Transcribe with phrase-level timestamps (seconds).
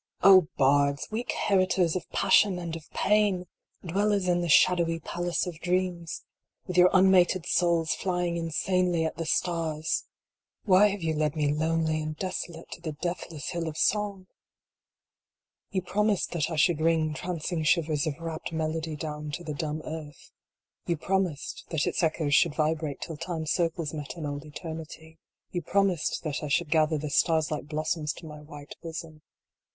[0.23, 1.07] "f~\ BARDS!
[1.11, 3.45] weak heritors of passion and of pain!
[3.85, 6.23] Dwellers in the shadowy Palace of Dreams!
[6.65, 10.05] With your unmated souls flying insanely at the stars!
[10.63, 14.25] Why have you led me lonely and desolate to the Death less Hill of Song?
[15.69, 19.83] You promised that I should ring trancing shivers of rapt melody down to the dumb
[19.85, 20.31] earth.
[20.87, 25.19] You promised that its echoes should vibrate till Time s circles met in old Eternity.
[25.51, 29.21] You promised that I should gather the stars like blos soms to my white bosom.